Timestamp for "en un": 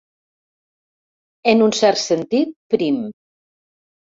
1.53-1.75